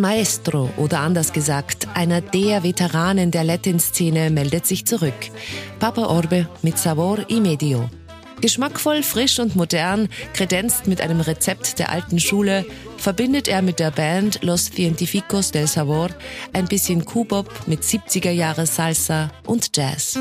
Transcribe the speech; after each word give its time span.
Maestro 0.00 0.70
oder 0.76 1.00
anders 1.00 1.32
gesagt, 1.32 1.88
einer 1.94 2.20
der 2.20 2.62
Veteranen 2.62 3.30
der 3.30 3.44
Latin-Szene 3.44 4.30
meldet 4.30 4.66
sich 4.66 4.86
zurück. 4.86 5.14
Papa 5.78 6.06
Orbe 6.06 6.48
mit 6.62 6.78
Sabor 6.78 7.18
y 7.28 7.40
Medio. 7.42 7.88
Geschmackvoll, 8.40 9.02
frisch 9.02 9.40
und 9.40 9.56
modern, 9.56 10.08
kredenzt 10.32 10.86
mit 10.86 11.00
einem 11.00 11.20
Rezept 11.20 11.78
der 11.78 11.90
alten 11.90 12.20
Schule, 12.20 12.64
verbindet 12.96 13.48
er 13.48 13.62
mit 13.62 13.80
der 13.80 13.90
Band 13.90 14.42
Los 14.42 14.70
Científicos 14.70 15.50
del 15.50 15.66
Sabor 15.66 16.10
ein 16.52 16.66
bisschen 16.66 17.04
Kubop 17.04 17.50
mit 17.66 17.82
70er 17.82 18.30
Jahre 18.30 18.66
Salsa 18.66 19.30
und 19.46 19.76
Jazz. 19.76 20.16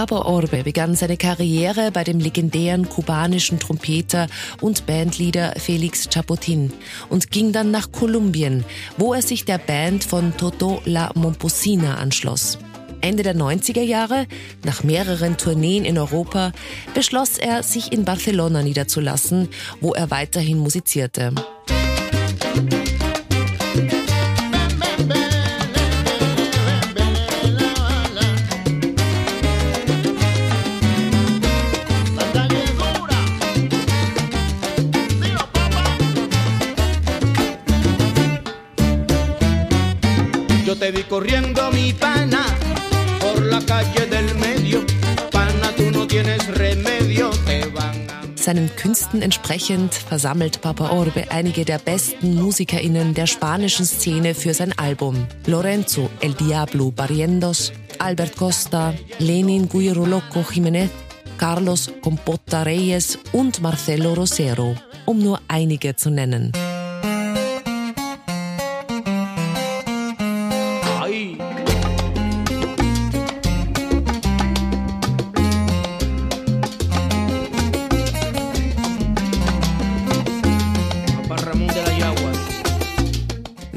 Papa 0.00 0.22
Orbe 0.22 0.64
begann 0.64 0.96
seine 0.96 1.18
Karriere 1.18 1.90
bei 1.92 2.04
dem 2.04 2.20
legendären 2.20 2.88
kubanischen 2.88 3.58
Trompeter 3.58 4.28
und 4.62 4.86
Bandleader 4.86 5.56
Felix 5.58 6.08
Chapotin 6.08 6.72
und 7.10 7.30
ging 7.30 7.52
dann 7.52 7.70
nach 7.70 7.92
Kolumbien, 7.92 8.64
wo 8.96 9.12
er 9.12 9.20
sich 9.20 9.44
der 9.44 9.58
Band 9.58 10.02
von 10.02 10.34
Toto 10.38 10.80
La 10.86 11.10
Momposina 11.14 11.96
anschloss. 11.96 12.56
Ende 13.02 13.22
der 13.22 13.36
90er 13.36 13.82
Jahre, 13.82 14.26
nach 14.64 14.84
mehreren 14.84 15.36
Tourneen 15.36 15.84
in 15.84 15.98
Europa, 15.98 16.52
beschloss 16.94 17.36
er, 17.36 17.62
sich 17.62 17.92
in 17.92 18.06
Barcelona 18.06 18.62
niederzulassen, 18.62 19.50
wo 19.82 19.92
er 19.92 20.10
weiterhin 20.10 20.56
musizierte. 20.60 21.34
Yo 40.70 40.76
te 40.76 40.92
vi 40.92 41.02
corriendo 41.02 41.68
mi 41.72 41.92
pana 41.92 42.44
por 43.18 43.44
la 43.44 43.60
calle 43.60 44.06
del 44.06 44.32
medio. 44.36 44.86
Pana, 45.32 45.72
tú 45.76 45.90
no 45.90 46.06
tienes 46.06 46.46
remedio, 46.46 47.30
te 47.44 47.66
van. 47.74 48.06
Seinen 48.36 48.70
Künsten 48.76 49.20
entsprechend 49.20 49.92
versammelt 49.92 50.60
Papa 50.60 50.90
Orbe 50.90 51.28
einige 51.32 51.64
der 51.64 51.80
besten 51.80 52.36
MusikerInnen 52.36 53.14
der 53.14 53.26
spanischen 53.26 53.84
Szene 53.84 54.32
für 54.32 54.54
sein 54.54 54.72
Album. 54.78 55.26
Lorenzo 55.46 56.08
El 56.20 56.34
Diablo 56.34 56.92
Barrientos, 56.92 57.72
Albert 57.98 58.36
Costa, 58.36 58.94
Lenin 59.18 59.68
Guiro 59.68 60.06
Loco 60.06 60.44
Jiménez, 60.48 60.90
Carlos 61.36 61.90
Compota 62.00 62.62
Reyes 62.62 63.18
und 63.32 63.60
Marcelo 63.60 64.14
Rosero, 64.14 64.76
um 65.04 65.18
nur 65.18 65.40
einige 65.48 65.96
zu 65.96 66.10
nennen. 66.10 66.52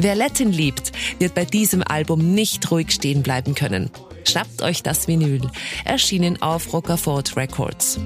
Wer 0.03 0.15
Latin 0.15 0.51
liebt, 0.51 0.91
wird 1.19 1.33
bei 1.33 1.45
diesem 1.45 1.81
Album 1.81 2.35
nicht 2.35 2.69
ruhig 2.69 2.91
stehen 2.91 3.23
bleiben 3.23 3.55
können. 3.55 3.89
Schnappt 4.27 4.61
euch 4.61 4.83
das 4.83 5.07
Vinyl, 5.07 5.49
erschienen 5.85 6.41
auf 6.41 6.73
Rocafort 6.73 7.37
Records. 7.37 8.01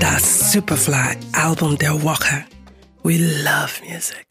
Das 0.00 0.50
Superfly 0.50 1.18
Album 1.30 1.78
der 1.78 2.02
Woche. 2.02 2.44
We 3.04 3.18
love 3.18 3.70
music. 3.88 4.26